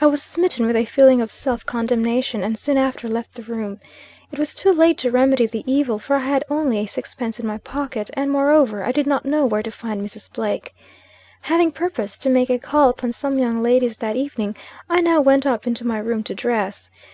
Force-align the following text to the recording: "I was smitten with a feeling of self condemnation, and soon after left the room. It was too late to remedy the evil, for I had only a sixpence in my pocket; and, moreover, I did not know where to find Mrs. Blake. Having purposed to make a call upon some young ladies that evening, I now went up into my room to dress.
"I 0.00 0.06
was 0.06 0.22
smitten 0.22 0.64
with 0.66 0.74
a 0.74 0.86
feeling 0.86 1.20
of 1.20 1.30
self 1.30 1.66
condemnation, 1.66 2.42
and 2.42 2.56
soon 2.56 2.78
after 2.78 3.10
left 3.10 3.34
the 3.34 3.42
room. 3.42 3.78
It 4.32 4.38
was 4.38 4.54
too 4.54 4.72
late 4.72 4.96
to 5.04 5.10
remedy 5.10 5.44
the 5.44 5.70
evil, 5.70 5.98
for 5.98 6.16
I 6.16 6.20
had 6.26 6.44
only 6.48 6.78
a 6.78 6.86
sixpence 6.86 7.38
in 7.38 7.46
my 7.46 7.58
pocket; 7.58 8.08
and, 8.14 8.30
moreover, 8.30 8.82
I 8.82 8.90
did 8.90 9.06
not 9.06 9.26
know 9.26 9.44
where 9.44 9.62
to 9.62 9.70
find 9.70 10.00
Mrs. 10.00 10.32
Blake. 10.32 10.74
Having 11.42 11.72
purposed 11.72 12.22
to 12.22 12.30
make 12.30 12.48
a 12.48 12.58
call 12.58 12.88
upon 12.88 13.12
some 13.12 13.38
young 13.38 13.62
ladies 13.62 13.98
that 13.98 14.16
evening, 14.16 14.56
I 14.88 15.02
now 15.02 15.20
went 15.20 15.44
up 15.44 15.66
into 15.66 15.86
my 15.86 15.98
room 15.98 16.22
to 16.22 16.34
dress. 16.34 16.90